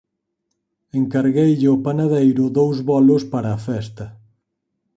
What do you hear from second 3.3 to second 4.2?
para a festa.